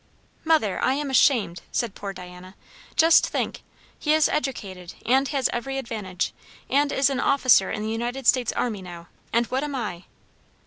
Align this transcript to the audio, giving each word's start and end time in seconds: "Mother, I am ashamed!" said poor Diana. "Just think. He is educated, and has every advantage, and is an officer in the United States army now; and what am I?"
"Mother, 0.43 0.83
I 0.83 0.95
am 0.95 1.11
ashamed!" 1.11 1.61
said 1.71 1.93
poor 1.93 2.11
Diana. 2.11 2.55
"Just 2.95 3.29
think. 3.29 3.61
He 3.99 4.13
is 4.15 4.27
educated, 4.29 4.95
and 5.05 5.27
has 5.27 5.47
every 5.53 5.77
advantage, 5.77 6.33
and 6.71 6.91
is 6.91 7.11
an 7.11 7.19
officer 7.19 7.69
in 7.69 7.83
the 7.83 7.91
United 7.91 8.25
States 8.25 8.51
army 8.53 8.81
now; 8.81 9.09
and 9.31 9.45
what 9.53 9.63
am 9.63 9.75
I?" 9.75 10.05